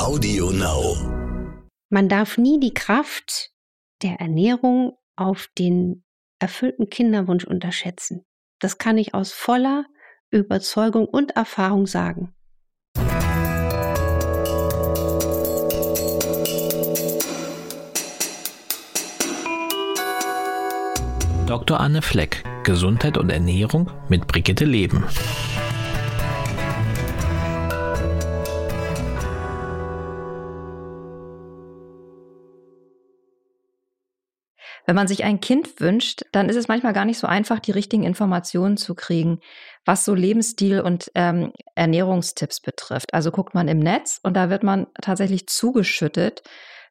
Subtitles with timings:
[0.00, 0.96] Audio Now.
[1.90, 3.50] Man darf nie die Kraft
[4.02, 6.04] der Ernährung auf den
[6.38, 8.24] erfüllten Kinderwunsch unterschätzen.
[8.60, 9.84] Das kann ich aus voller
[10.30, 12.34] Überzeugung und Erfahrung sagen.
[21.46, 21.78] Dr.
[21.78, 25.04] Anne Fleck, Gesundheit und Ernährung mit Brigitte Leben.
[34.90, 37.70] Wenn man sich ein Kind wünscht, dann ist es manchmal gar nicht so einfach, die
[37.70, 39.38] richtigen Informationen zu kriegen,
[39.84, 43.14] was so Lebensstil und ähm, Ernährungstipps betrifft.
[43.14, 46.42] Also guckt man im Netz und da wird man tatsächlich zugeschüttet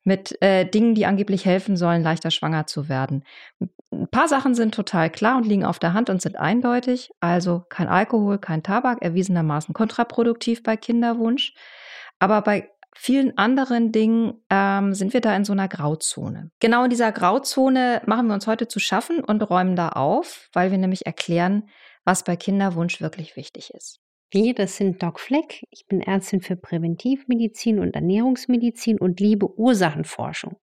[0.05, 3.25] mit äh, Dingen, die angeblich helfen sollen, leichter schwanger zu werden.
[3.91, 7.11] Ein paar Sachen sind total klar und liegen auf der Hand und sind eindeutig.
[7.19, 11.53] Also kein Alkohol, kein Tabak, erwiesenermaßen kontraproduktiv bei Kinderwunsch.
[12.17, 16.51] Aber bei vielen anderen Dingen ähm, sind wir da in so einer Grauzone.
[16.59, 20.71] Genau in dieser Grauzone machen wir uns heute zu schaffen und räumen da auf, weil
[20.71, 21.69] wir nämlich erklären,
[22.03, 23.99] was bei Kinderwunsch wirklich wichtig ist.
[24.31, 25.65] Wir, das sind Doc Fleck.
[25.71, 30.57] Ich bin Ärztin für Präventivmedizin und Ernährungsmedizin und liebe Ursachenforschung.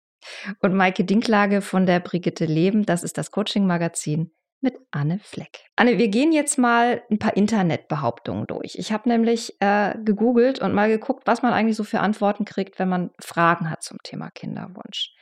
[0.60, 4.32] Und Maike Dinklage von der Brigitte Leben, das ist das Coaching-Magazin
[4.64, 5.70] mit Anne Fleck.
[5.76, 8.76] Anne, wir gehen jetzt mal ein paar Internetbehauptungen durch.
[8.76, 12.80] Ich habe nämlich äh, gegoogelt und mal geguckt, was man eigentlich so für Antworten kriegt,
[12.80, 15.14] wenn man Fragen hat zum Thema Kinderwunsch.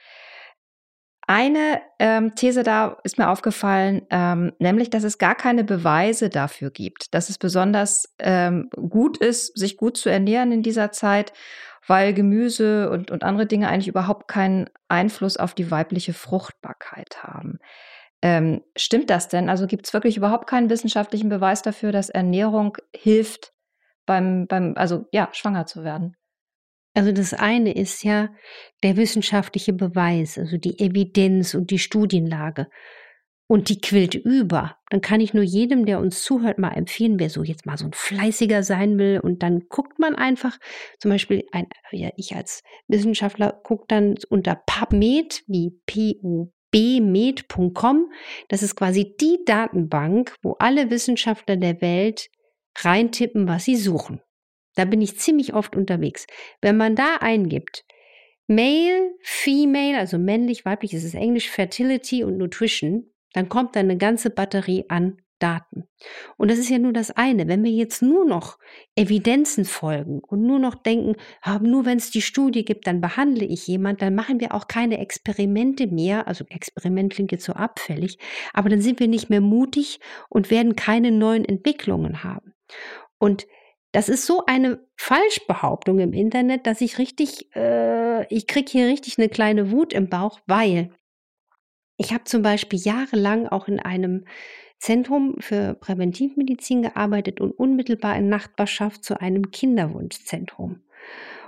[1.27, 6.71] Eine ähm, These da ist mir aufgefallen, ähm, nämlich, dass es gar keine Beweise dafür
[6.71, 11.33] gibt, dass es besonders ähm, gut ist, sich gut zu ernähren in dieser Zeit,
[11.87, 17.59] weil Gemüse und, und andere Dinge eigentlich überhaupt keinen Einfluss auf die weibliche Fruchtbarkeit haben.
[18.23, 19.49] Ähm, stimmt das denn?
[19.49, 23.53] Also gibt es wirklich überhaupt keinen wissenschaftlichen Beweis dafür, dass Ernährung hilft,
[24.07, 26.17] beim, beim, also ja, schwanger zu werden?
[26.95, 28.29] Also das eine ist ja
[28.83, 32.69] der wissenschaftliche Beweis, also die Evidenz und die Studienlage.
[33.49, 34.77] Und die quillt über.
[34.89, 37.85] Dann kann ich nur jedem, der uns zuhört, mal empfehlen, wer so jetzt mal so
[37.85, 39.21] ein fleißiger sein will.
[39.21, 40.59] Und dann guckt man einfach,
[40.99, 48.11] zum Beispiel, ein, ja, ich als Wissenschaftler gucke dann unter PubMed, wie P-U bmed.com.
[48.49, 52.29] Das ist quasi die Datenbank, wo alle Wissenschaftler der Welt
[52.81, 54.21] reintippen, was sie suchen.
[54.75, 56.27] Da bin ich ziemlich oft unterwegs.
[56.61, 57.85] Wenn man da eingibt,
[58.49, 63.97] Male, Female, also männlich, weiblich, ist es Englisch, Fertility und Nutrition, dann kommt da eine
[63.97, 65.85] ganze Batterie an Daten.
[66.37, 67.49] Und das ist ja nur das eine.
[67.49, 68.59] Wenn wir jetzt nur noch
[68.95, 71.17] Evidenzen folgen und nur noch denken,
[71.61, 74.99] nur wenn es die Studie gibt, dann behandle ich jemand, dann machen wir auch keine
[74.99, 76.29] Experimente mehr.
[76.29, 78.19] Also Experiment klingt jetzt so abfällig,
[78.53, 82.55] aber dann sind wir nicht mehr mutig und werden keine neuen Entwicklungen haben.
[83.19, 83.47] Und
[83.93, 89.19] das ist so eine Falschbehauptung im Internet, dass ich richtig, äh, ich kriege hier richtig
[89.19, 90.91] eine kleine Wut im Bauch, weil
[91.99, 94.25] ich habe zum Beispiel jahrelang auch in einem
[94.83, 100.81] Zentrum für Präventivmedizin gearbeitet und unmittelbar in Nachbarschaft zu einem Kinderwunschzentrum.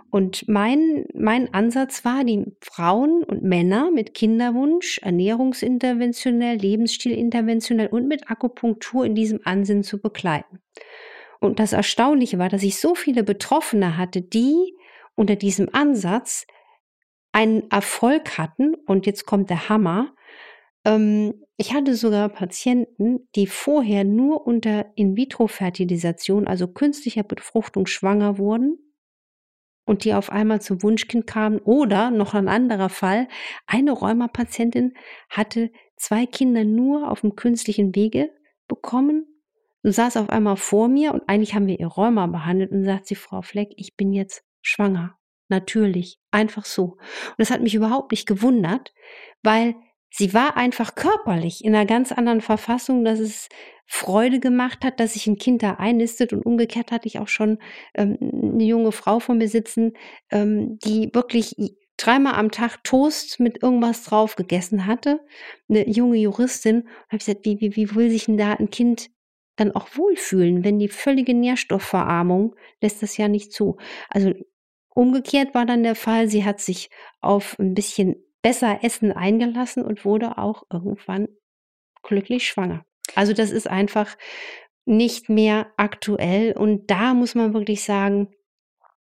[0.08, 8.30] Und mein, mein Ansatz war, die Frauen und Männer mit Kinderwunsch, ernährungsinterventionell, Lebensstilinterventionell und mit
[8.30, 10.60] Akupunktur in diesem Ansinn zu begleiten.
[11.40, 14.76] Und das Erstaunliche war, dass ich so viele Betroffene hatte, die
[15.16, 16.46] unter diesem Ansatz
[17.32, 18.76] einen Erfolg hatten.
[18.86, 20.14] Und jetzt kommt der Hammer.
[20.84, 28.78] Ähm, ich hatte sogar Patienten, die vorher nur unter In-vitro-Fertilisation, also künstlicher Befruchtung, schwanger wurden
[29.86, 31.60] und die auf einmal zum Wunschkind kamen.
[31.60, 33.28] Oder noch ein anderer Fall,
[33.66, 34.94] eine Rheumapatientin
[35.28, 38.30] hatte zwei Kinder nur auf dem künstlichen Wege
[38.66, 39.26] bekommen
[39.84, 43.06] und saß auf einmal vor mir und eigentlich haben wir ihr Rheuma behandelt und sagt
[43.06, 45.16] sie, Frau Fleck, ich bin jetzt schwanger.
[45.48, 46.84] Natürlich, einfach so.
[46.84, 48.92] Und das hat mich überhaupt nicht gewundert,
[49.42, 49.76] weil
[50.16, 53.48] sie war einfach körperlich in einer ganz anderen Verfassung, dass es
[53.86, 57.58] Freude gemacht hat, dass sich ein Kind da einnistet und umgekehrt hatte ich auch schon
[57.94, 59.92] ähm, eine junge Frau von mir sitzen,
[60.30, 61.56] ähm, die wirklich
[61.96, 65.20] dreimal am Tag Toast mit irgendwas drauf gegessen hatte,
[65.68, 66.88] eine junge Juristin.
[67.08, 69.10] Habe ich gesagt, wie, wie, wie will sich denn da ein Kind
[69.56, 73.76] dann auch wohlfühlen, wenn die völlige Nährstoffverarmung lässt das ja nicht zu.
[74.08, 74.32] Also
[74.94, 76.88] umgekehrt war dann der Fall, sie hat sich
[77.20, 81.28] auf ein bisschen besser Essen eingelassen und wurde auch irgendwann
[82.02, 82.84] glücklich schwanger.
[83.14, 84.18] Also das ist einfach
[84.84, 88.28] nicht mehr aktuell und da muss man wirklich sagen,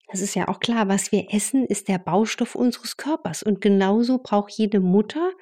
[0.09, 4.19] das ist ja auch klar, was wir essen, ist der Baustoff unseres Körpers und genauso
[4.19, 5.33] braucht jede Mutter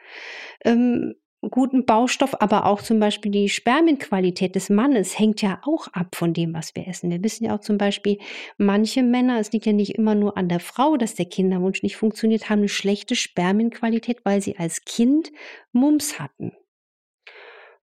[0.63, 1.13] ähm,
[1.49, 6.33] guten Baustoff, aber auch zum Beispiel die Spermienqualität des Mannes hängt ja auch ab von
[6.33, 7.09] dem, was wir essen.
[7.11, 8.19] Wir wissen ja auch zum Beispiel,
[8.57, 11.95] manche Männer, es liegt ja nicht immer nur an der Frau, dass der Kinderwunsch nicht
[11.95, 15.31] funktioniert, haben eine schlechte Spermienqualität, weil sie als Kind
[15.71, 16.53] Mumps hatten.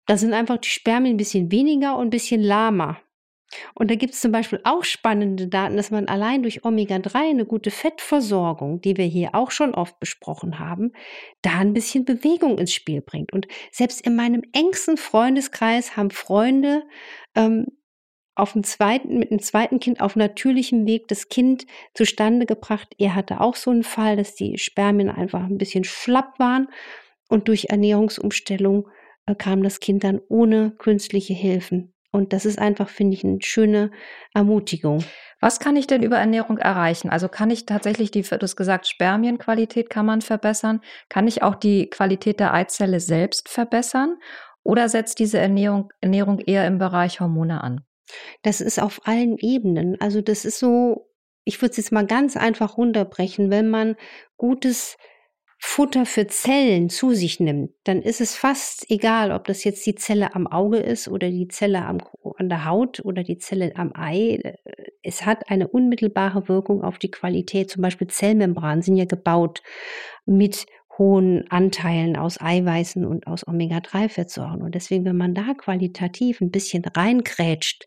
[0.06, 3.00] Da sind einfach die Spermien ein bisschen weniger und ein bisschen lahmer.
[3.74, 7.46] Und da gibt es zum Beispiel auch spannende Daten, dass man allein durch Omega-3 eine
[7.46, 10.92] gute Fettversorgung, die wir hier auch schon oft besprochen haben,
[11.42, 13.32] da ein bisschen Bewegung ins Spiel bringt.
[13.32, 16.82] Und selbst in meinem engsten Freundeskreis haben Freunde
[17.34, 17.66] ähm,
[18.34, 22.94] auf dem zweiten, mit dem zweiten Kind auf natürlichem Weg das Kind zustande gebracht.
[22.98, 26.68] Er hatte auch so einen Fall, dass die Spermien einfach ein bisschen schlapp waren
[27.28, 28.88] und durch Ernährungsumstellung
[29.26, 33.42] äh, kam das Kind dann ohne künstliche Hilfen und das ist einfach, finde ich, eine
[33.42, 33.90] schöne
[34.32, 35.04] Ermutigung.
[35.38, 37.10] Was kann ich denn über Ernährung erreichen?
[37.10, 40.80] Also kann ich tatsächlich die, du hast gesagt, Spermienqualität kann man verbessern.
[41.10, 44.16] Kann ich auch die Qualität der Eizelle selbst verbessern?
[44.62, 47.84] Oder setzt diese Ernährung, Ernährung eher im Bereich Hormone an?
[48.42, 50.00] Das ist auf allen Ebenen.
[50.00, 51.10] Also das ist so,
[51.44, 53.96] ich würde es jetzt mal ganz einfach runterbrechen, wenn man
[54.38, 54.96] gutes
[55.58, 59.94] Futter für Zellen zu sich nimmt, dann ist es fast egal, ob das jetzt die
[59.94, 61.98] Zelle am Auge ist oder die Zelle am,
[62.36, 64.56] an der Haut oder die Zelle am Ei.
[65.02, 67.70] Es hat eine unmittelbare Wirkung auf die Qualität.
[67.70, 69.62] Zum Beispiel Zellmembranen sind ja gebaut
[70.26, 70.66] mit
[70.98, 74.62] hohen Anteilen aus Eiweißen und aus Omega-3-Fettsäuren.
[74.62, 77.86] Und deswegen, wenn man da qualitativ ein bisschen reinkrätscht,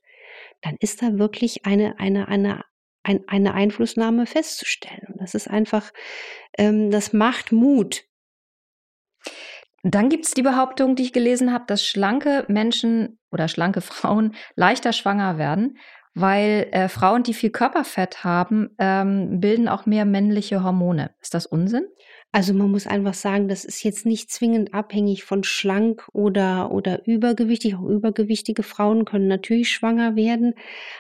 [0.62, 2.64] dann ist da wirklich eine, eine, eine
[3.04, 5.09] ein, eine Einflussnahme festzustellen.
[5.20, 5.92] Das ist einfach,
[6.58, 8.04] ähm, das macht Mut.
[9.84, 14.36] Dann gibt es die Behauptung, die ich gelesen habe, dass schlanke Menschen oder schlanke Frauen
[14.56, 15.78] leichter schwanger werden,
[16.16, 21.12] weil äh, Frauen, die viel Körperfett haben, ähm, bilden auch mehr männliche Hormone.
[21.22, 21.86] Ist das Unsinn?
[22.32, 27.08] Also man muss einfach sagen, das ist jetzt nicht zwingend abhängig von schlank oder, oder
[27.08, 27.74] übergewichtig.
[27.76, 30.54] Auch übergewichtige Frauen können natürlich schwanger werden,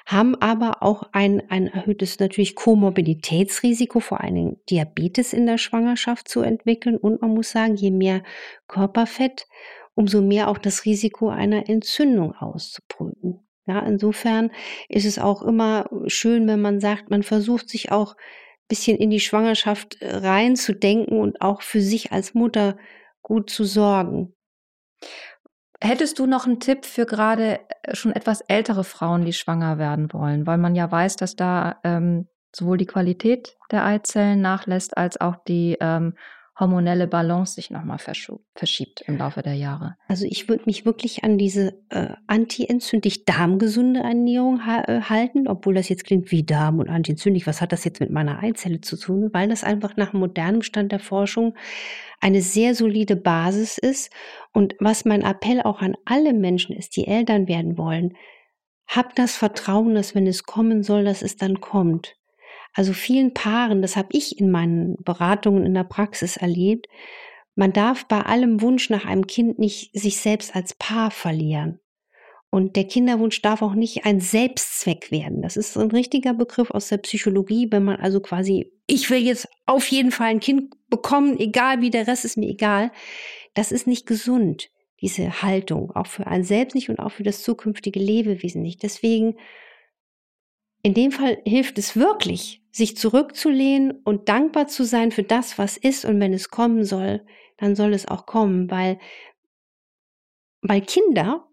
[0.07, 6.41] haben aber auch ein, ein erhöhtes natürlich Komorbiditätsrisiko, vor allem Diabetes in der Schwangerschaft zu
[6.41, 6.97] entwickeln.
[6.97, 8.23] Und man muss sagen, je mehr
[8.67, 9.45] Körperfett,
[9.93, 13.45] umso mehr auch das Risiko einer Entzündung auszubrüten.
[13.67, 14.49] Ja, insofern
[14.87, 18.15] ist es auch immer schön, wenn man sagt, man versucht sich auch
[18.69, 22.77] bisschen in die Schwangerschaft äh, reinzudenken und auch für sich als Mutter
[23.21, 24.33] gut zu sorgen.
[25.81, 30.13] Hättest du noch einen Tipp für gerade äh, schon etwas ältere Frauen, die schwanger werden
[30.13, 30.47] wollen?
[30.47, 35.35] Weil man ja weiß, dass da ähm, sowohl die Qualität der Eizellen nachlässt, als auch
[35.47, 36.15] die ähm,
[36.59, 39.95] hormonelle Balance sich nochmal verschiebt im Laufe der Jahre.
[40.07, 45.75] Also ich würde mich wirklich an diese äh, antientzündlich darmgesunde Ernährung ha äh, halten, obwohl
[45.75, 47.47] das jetzt klingt wie Darm und antientzündlich.
[47.47, 49.29] Was hat das jetzt mit meiner Eizelle zu tun?
[49.31, 51.55] Weil das einfach nach modernem Stand der Forschung
[52.19, 54.11] eine sehr solide Basis ist.
[54.51, 58.15] Und was mein Appell auch an alle Menschen ist, die Eltern werden wollen,
[58.87, 62.18] habt das Vertrauen, dass wenn es kommen soll, dass es dann kommt.
[62.73, 66.87] Also vielen Paaren, das habe ich in meinen Beratungen in der Praxis erlebt,
[67.55, 71.79] man darf bei allem Wunsch nach einem Kind nicht sich selbst als Paar verlieren.
[72.51, 75.41] Und der Kinderwunsch darf auch nicht ein Selbstzweck werden.
[75.41, 79.47] Das ist ein richtiger Begriff aus der Psychologie, wenn man also quasi, ich will jetzt
[79.67, 82.91] auf jeden Fall ein Kind bekommen, egal wie der Rest ist mir egal.
[83.53, 84.69] Das ist nicht gesund,
[85.01, 88.81] diese Haltung, auch für einen selbst nicht und auch für das zukünftige Lebewesen nicht.
[88.81, 89.35] Deswegen
[90.81, 95.77] in dem Fall hilft es wirklich, sich zurückzulehnen und dankbar zu sein für das, was
[95.77, 96.05] ist.
[96.05, 97.25] Und wenn es kommen soll,
[97.57, 98.99] dann soll es auch kommen, weil,
[100.61, 101.45] weil Kinder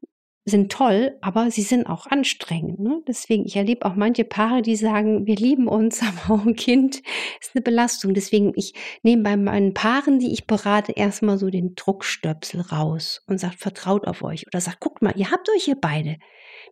[0.49, 2.79] sind toll, aber sie sind auch anstrengend.
[2.79, 3.03] Ne?
[3.09, 7.03] Deswegen, ich erlebe auch manche Paare, die sagen, wir lieben uns, aber auch ein Kind
[7.41, 8.15] ist eine Belastung.
[8.15, 13.39] Deswegen, ich nehme bei meinen Paaren, die ich berate, erstmal so den Druckstöpsel raus und
[13.39, 14.47] sagt, vertraut auf euch.
[14.47, 16.17] Oder sagt, guckt mal, ihr habt euch hier beide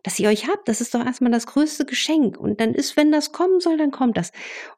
[0.05, 0.67] dass ihr euch habt.
[0.67, 2.37] Das ist doch erstmal das größte Geschenk.
[2.37, 4.31] Und dann ist, wenn das kommen soll, dann kommt das.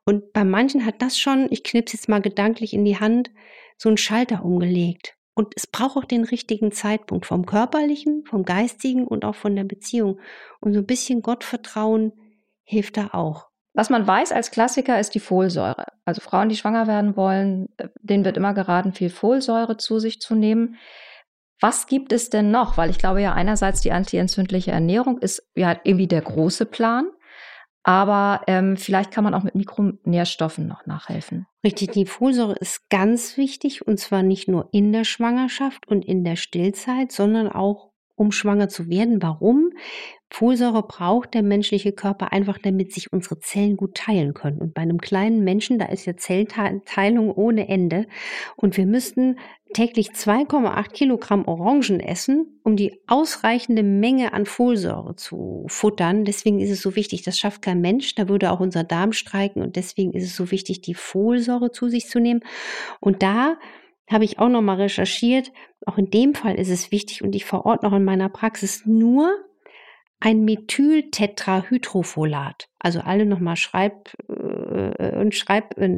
[0.05, 3.31] Und bei manchen hat das schon, ich knipse jetzt mal gedanklich in die Hand,
[3.77, 5.15] so einen Schalter umgelegt.
[5.33, 9.65] Und es braucht auch den richtigen Zeitpunkt vom körperlichen, vom geistigen und auch von der
[9.65, 10.19] Beziehung.
[10.61, 12.13] Und so ein bisschen Gottvertrauen
[12.63, 13.47] hilft da auch.
[13.73, 15.85] Was man weiß als Klassiker ist die Folsäure.
[16.05, 17.67] Also Frauen, die schwanger werden wollen,
[18.01, 20.77] denen wird immer geraten, viel Folsäure zu sich zu nehmen.
[21.59, 22.77] Was gibt es denn noch?
[22.77, 27.09] Weil ich glaube ja einerseits die antientzündliche Ernährung ist ja irgendwie der große Plan.
[27.83, 31.47] Aber ähm, vielleicht kann man auch mit Mikronährstoffen noch nachhelfen.
[31.63, 36.25] Richtig, die Folsäure ist ganz wichtig und zwar nicht nur in der Schwangerschaft und in
[36.25, 37.86] der Stillzeit, sondern auch
[38.17, 39.21] um schwanger zu werden.
[39.21, 39.69] Warum?
[40.29, 44.59] Folsäure braucht der menschliche Körper einfach, damit sich unsere Zellen gut teilen können.
[44.59, 48.07] Und bei einem kleinen Menschen, da ist ja Zellteilung ohne Ende.
[48.57, 49.37] Und wir müssten
[49.73, 56.25] täglich 2,8 Kilogramm Orangen essen, um die ausreichende Menge an Folsäure zu futtern.
[56.25, 59.61] Deswegen ist es so wichtig, das schafft kein Mensch, da würde auch unser Darm streiken
[59.61, 62.41] und deswegen ist es so wichtig, die Folsäure zu sich zu nehmen.
[62.99, 63.57] Und da
[64.07, 65.51] habe ich auch nochmal recherchiert.
[65.85, 69.29] Auch in dem Fall ist es wichtig und ich verordne auch in meiner Praxis nur
[70.19, 72.69] ein Methyltetrahydrofolat.
[72.79, 75.89] Also alle nochmal schreib äh, und schreib äh,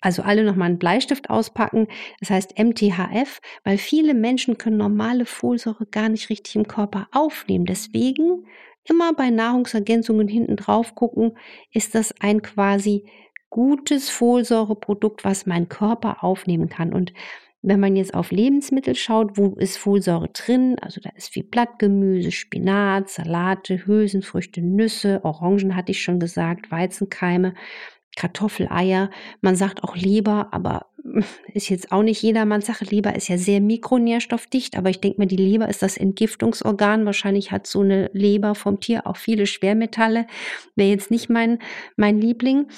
[0.00, 1.88] also alle nochmal einen Bleistift auspacken.
[2.20, 7.66] Das heißt MTHF, weil viele Menschen können normale Folsäure gar nicht richtig im Körper aufnehmen.
[7.66, 8.46] Deswegen
[8.84, 11.36] immer bei Nahrungsergänzungen hinten drauf gucken,
[11.72, 13.04] ist das ein quasi
[13.50, 16.92] gutes Folsäureprodukt, was mein Körper aufnehmen kann.
[16.92, 17.12] Und
[17.62, 20.76] wenn man jetzt auf Lebensmittel schaut, wo ist Folsäure drin?
[20.80, 27.54] Also da ist viel Blattgemüse, Spinat, Salate, Hülsenfrüchte, Nüsse, Orangen hatte ich schon gesagt, Weizenkeime,
[28.16, 29.10] Kartoffeleier.
[29.42, 30.86] Man sagt auch Leber, aber
[31.52, 32.86] ist jetzt auch nicht jedermanns Sache.
[32.86, 37.04] Leber ist ja sehr mikronährstoffdicht, aber ich denke mir, die Leber ist das Entgiftungsorgan.
[37.04, 40.26] Wahrscheinlich hat so eine Leber vom Tier auch viele Schwermetalle.
[40.76, 41.58] Wäre jetzt nicht mein,
[41.96, 42.68] mein Liebling.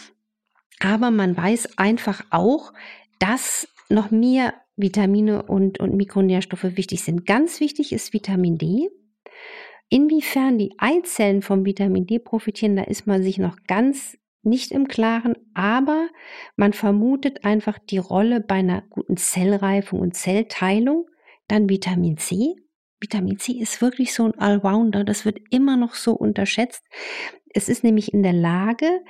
[0.80, 2.72] Aber man weiß einfach auch,
[3.18, 7.26] dass noch mehr Vitamine und, und Mikronährstoffe wichtig sind.
[7.26, 8.88] Ganz wichtig ist Vitamin D.
[9.88, 14.88] Inwiefern die Eizellen vom Vitamin D profitieren, da ist man sich noch ganz nicht im
[14.88, 16.08] Klaren, aber
[16.56, 21.06] man vermutet einfach die Rolle bei einer guten Zellreifung und Zellteilung.
[21.46, 22.56] Dann Vitamin C.
[23.00, 26.84] Vitamin C ist wirklich so ein Allrounder, das wird immer noch so unterschätzt.
[27.54, 29.02] Es ist nämlich in der Lage,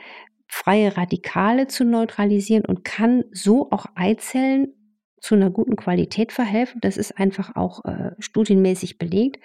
[0.52, 4.74] freie Radikale zu neutralisieren und kann so auch Eizellen
[5.18, 6.80] zu einer guten Qualität verhelfen.
[6.82, 9.42] Das ist einfach auch äh, studienmäßig belegt.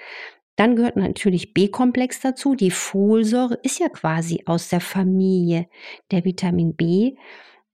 [0.58, 2.56] Dann gehört natürlich B-Komplex dazu.
[2.56, 5.70] Die Folsäure ist ja quasi aus der Familie
[6.12, 7.16] der Vitamin B.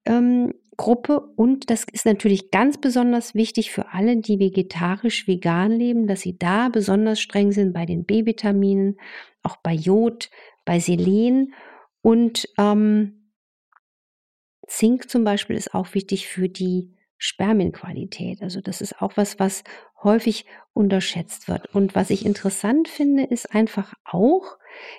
[0.05, 6.07] Ähm, Gruppe und das ist natürlich ganz besonders wichtig für alle, die vegetarisch vegan leben,
[6.07, 8.97] dass sie da besonders streng sind bei den B-Vitaminen,
[9.41, 10.29] auch bei Jod,
[10.65, 11.53] bei Selen
[12.01, 13.22] und ähm,
[14.67, 18.41] Zink zum Beispiel ist auch wichtig für die Spermienqualität.
[18.41, 19.63] Also das ist auch was, was
[20.03, 21.73] häufig unterschätzt wird.
[21.73, 24.57] Und was ich interessant finde, ist einfach auch,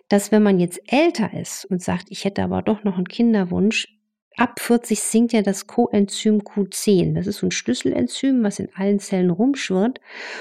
[0.09, 3.94] dass wenn man jetzt älter ist und sagt, ich hätte aber doch noch einen Kinderwunsch,
[4.37, 7.15] Ab 40 sinkt ja das Coenzym Q10.
[7.15, 10.01] Das ist so ein Schlüsselenzym, was in allen Zellen rumschwirrt.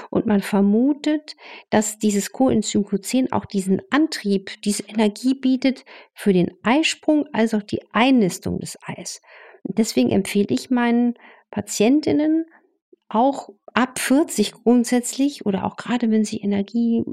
[0.09, 1.35] Und man vermutet,
[1.69, 7.61] dass dieses Coenzym Q10 auch diesen Antrieb, diese Energie bietet für den Eisprung als auch
[7.61, 9.21] die Einnistung des Eis.
[9.63, 11.13] Deswegen empfehle ich meinen
[11.51, 12.45] Patientinnen
[13.09, 17.03] auch ab 40 grundsätzlich oder auch gerade wenn sie Energie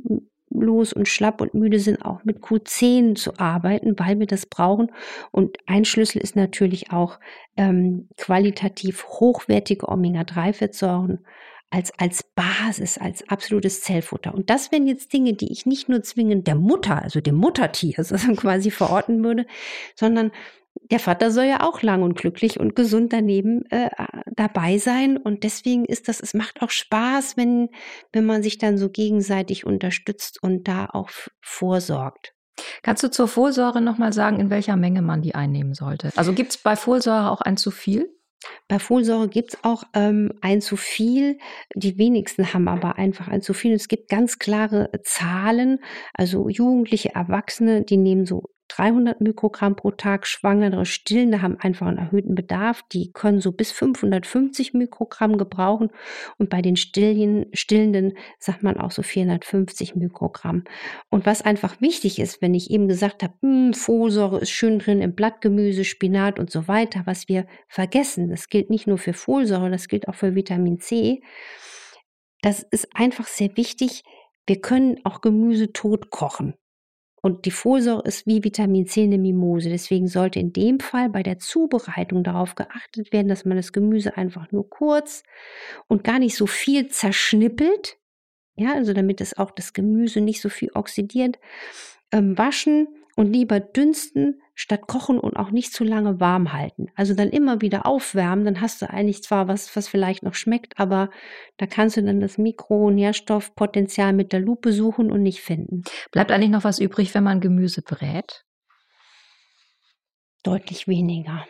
[0.50, 4.92] los und schlapp und müde sind, auch mit Q10 zu arbeiten, weil wir das brauchen.
[5.30, 7.18] Und ein Schlüssel ist natürlich auch
[7.56, 11.20] ähm, qualitativ hochwertige Omega-3-Fettsäuren
[11.70, 14.34] als, als Basis, als absolutes Zellfutter.
[14.34, 17.94] Und das wären jetzt Dinge, die ich nicht nur zwingend der Mutter, also dem Muttertier,
[17.98, 19.46] also quasi verorten würde,
[19.94, 20.32] sondern
[20.90, 23.90] der Vater soll ja auch lang und glücklich und gesund daneben äh,
[24.36, 25.16] dabei sein.
[25.16, 27.68] Und deswegen ist das, es macht auch Spaß, wenn,
[28.12, 31.10] wenn man sich dann so gegenseitig unterstützt und da auch
[31.40, 32.34] vorsorgt.
[32.82, 36.10] Kannst du zur Folsäure nochmal sagen, in welcher Menge man die einnehmen sollte?
[36.16, 38.08] Also gibt es bei Folsäure auch ein zu viel?
[38.68, 41.38] Bei Folsäure gibt es auch ähm, ein zu viel.
[41.74, 43.74] Die wenigsten haben aber einfach ein zu viel.
[43.74, 45.80] Es gibt ganz klare Zahlen.
[46.14, 50.26] Also Jugendliche, Erwachsene, die nehmen so 300 Mikrogramm pro Tag.
[50.26, 52.82] Schwangere Stillende haben einfach einen erhöhten Bedarf.
[52.92, 55.90] Die können so bis 550 Mikrogramm gebrauchen.
[56.38, 60.64] Und bei den Stillen, Stillenden sagt man auch so 450 Mikrogramm.
[61.10, 65.02] Und was einfach wichtig ist, wenn ich eben gesagt habe, hm, Folsäure ist schön drin
[65.02, 69.70] im Blattgemüse, Spinat und so weiter, was wir vergessen, das gilt nicht nur für Folsäure,
[69.70, 71.22] das gilt auch für Vitamin C.
[72.42, 74.02] Das ist einfach sehr wichtig.
[74.46, 76.54] Wir können auch Gemüse tot kochen.
[77.22, 79.68] Und die Folsäure ist wie Vitamin C eine Mimose.
[79.68, 84.16] Deswegen sollte in dem Fall bei der Zubereitung darauf geachtet werden, dass man das Gemüse
[84.16, 85.22] einfach nur kurz
[85.86, 87.98] und gar nicht so viel zerschnippelt.
[88.56, 91.38] Ja, also damit es auch das Gemüse nicht so viel oxidiert.
[92.12, 96.88] Ähm, waschen und lieber dünsten statt kochen und auch nicht zu lange warm halten.
[96.94, 100.78] Also dann immer wieder aufwärmen, dann hast du eigentlich zwar was, was vielleicht noch schmeckt,
[100.78, 101.10] aber
[101.56, 105.84] da kannst du dann das Mikronährstoffpotenzial mit der Lupe suchen und nicht finden.
[106.12, 108.44] Bleibt eigentlich noch was übrig, wenn man Gemüse brät?
[110.42, 111.46] Deutlich weniger.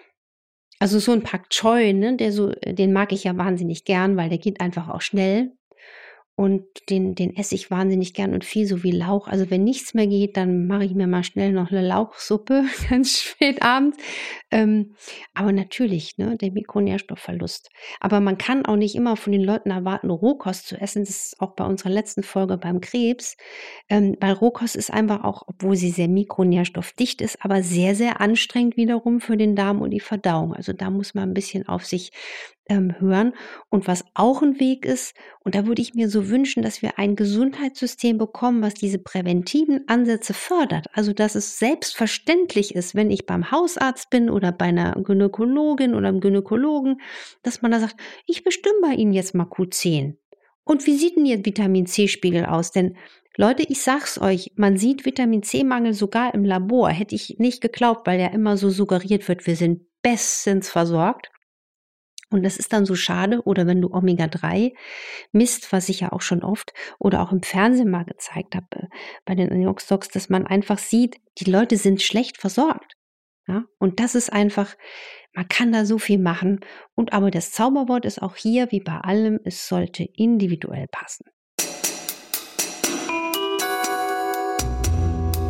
[0.79, 4.31] Also so ein Pak Choi, ne, der so, den mag ich ja wahnsinnig gern, weil
[4.31, 5.52] der geht einfach auch schnell.
[6.40, 9.28] Und den, den esse ich wahnsinnig gern und viel, so wie Lauch.
[9.28, 13.20] Also wenn nichts mehr geht, dann mache ich mir mal schnell noch eine Lauchsuppe, ganz
[13.20, 13.99] spät abends.
[14.50, 14.94] Ähm,
[15.35, 17.68] aber natürlich, ne, der Mikronährstoffverlust.
[18.00, 21.04] Aber man kann auch nicht immer von den Leuten erwarten, Rohkost zu essen.
[21.04, 23.37] Das ist auch bei unserer letzten Folge beim Krebs.
[23.90, 28.78] Ähm, weil Rohkost ist einfach auch, obwohl sie sehr mikronährstoffdicht ist, aber sehr, sehr anstrengend
[28.78, 30.54] wiederum für den Darm und die Verdauung.
[30.54, 32.12] Also da muss man ein bisschen auf sich
[32.70, 33.34] ähm, hören.
[33.68, 36.98] Und was auch ein Weg ist, und da würde ich mir so wünschen, dass wir
[36.98, 40.86] ein Gesundheitssystem bekommen, was diese präventiven Ansätze fördert.
[40.92, 46.08] Also, dass es selbstverständlich ist, wenn ich beim Hausarzt bin oder bei einer Gynäkologin oder
[46.08, 47.00] einem Gynäkologen,
[47.42, 47.96] dass man da sagt,
[48.26, 50.14] ich bestimme bei Ihnen jetzt mal Q10.
[50.64, 52.70] Und wie sieht denn Ihr Vitamin C-Spiegel aus?
[52.70, 52.96] Denn
[53.36, 56.90] Leute, ich sag's euch, man sieht Vitamin C-Mangel sogar im Labor.
[56.90, 61.30] Hätte ich nicht geglaubt, weil ja immer so suggeriert wird, wir sind bestens versorgt.
[62.30, 63.42] Und das ist dann so schade.
[63.44, 64.72] Oder wenn du Omega-3
[65.32, 68.87] misst, was ich ja auch schon oft oder auch im Fernsehen mal gezeigt habe äh,
[69.25, 72.94] bei den Aniox-Docs, dass man einfach sieht, die Leute sind schlecht versorgt.
[73.49, 73.64] Ja?
[73.78, 74.76] Und das ist einfach,
[75.34, 76.60] man kann da so viel machen.
[76.94, 81.25] Und aber das Zauberwort ist auch hier, wie bei allem, es sollte individuell passen.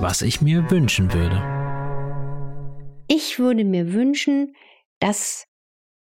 [0.00, 1.60] Was ich mir wünschen würde.
[3.06, 4.54] Ich würde mir wünschen,
[4.99, 5.50] dass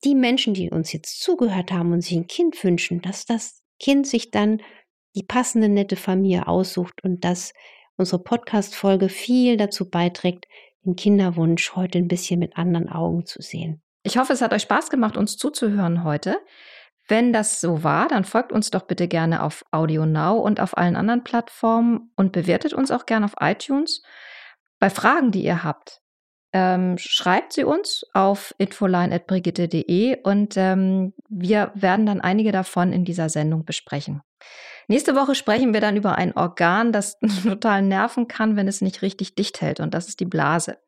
[0.05, 4.07] die Menschen, die uns jetzt zugehört haben und sich ein Kind wünschen, dass das Kind
[4.07, 4.63] sich dann
[5.15, 7.53] die passende nette Familie aussucht und dass
[7.97, 10.47] unsere Podcast-Folge viel dazu beiträgt,
[10.85, 13.83] den Kinderwunsch heute ein bisschen mit anderen Augen zu sehen.
[14.03, 16.39] Ich hoffe, es hat euch Spaß gemacht, uns zuzuhören heute.
[17.07, 20.79] Wenn das so war, dann folgt uns doch bitte gerne auf Audio Now und auf
[20.79, 24.03] allen anderen Plattformen und bewertet uns auch gerne auf iTunes.
[24.79, 26.01] Bei Fragen, die ihr habt,
[26.53, 33.29] ähm, schreibt sie uns auf infoline.brigitte.de und ähm, wir werden dann einige davon in dieser
[33.29, 34.23] Sendung besprechen.
[34.89, 39.03] Nächste Woche sprechen wir dann über ein Organ, das total nerven kann, wenn es nicht
[39.03, 40.79] richtig dicht hält, und das ist die Blase.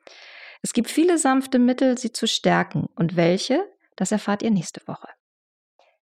[0.62, 2.87] Es gibt viele sanfte Mittel, sie zu stärken.
[2.95, 3.64] Und welche,
[3.97, 5.09] das erfahrt ihr nächste Woche.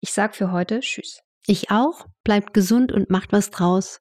[0.00, 1.22] Ich sage für heute Tschüss.
[1.46, 2.06] Ich auch.
[2.24, 4.00] Bleibt gesund und macht was draus.